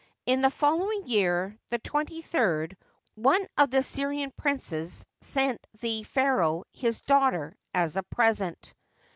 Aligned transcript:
In 0.25 0.41
the 0.41 0.49
following 0.49 1.05
year 1.05 1.59
(the 1.69 1.77
twenty 1.77 2.23
third) 2.23 2.75
one 3.13 3.45
of 3.55 3.69
the 3.69 3.83
Syrian 3.83 4.33
princes 4.35 5.05
sent 5.19 5.61
the 5.79 6.01
pharaoh 6.01 6.63
his 6.71 7.01
daughter 7.01 7.55
as 7.75 7.95
a 7.97 8.01
present. 8.01 8.73